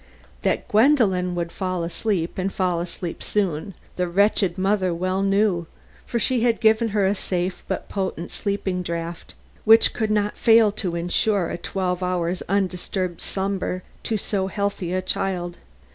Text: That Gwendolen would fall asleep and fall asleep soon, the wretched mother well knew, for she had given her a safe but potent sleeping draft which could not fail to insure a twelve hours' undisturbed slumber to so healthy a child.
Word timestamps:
That 0.41 0.67
Gwendolen 0.67 1.35
would 1.35 1.51
fall 1.51 1.83
asleep 1.83 2.39
and 2.39 2.51
fall 2.51 2.79
asleep 2.81 3.21
soon, 3.21 3.75
the 3.97 4.07
wretched 4.07 4.57
mother 4.57 4.95
well 4.95 5.21
knew, 5.21 5.67
for 6.07 6.17
she 6.17 6.41
had 6.41 6.59
given 6.59 6.87
her 6.87 7.05
a 7.05 7.13
safe 7.13 7.63
but 7.67 7.87
potent 7.87 8.31
sleeping 8.31 8.81
draft 8.81 9.35
which 9.63 9.93
could 9.93 10.09
not 10.09 10.37
fail 10.39 10.71
to 10.71 10.95
insure 10.95 11.51
a 11.51 11.57
twelve 11.59 12.01
hours' 12.01 12.41
undisturbed 12.49 13.21
slumber 13.21 13.83
to 14.01 14.17
so 14.17 14.47
healthy 14.47 14.91
a 14.91 15.03
child. 15.03 15.57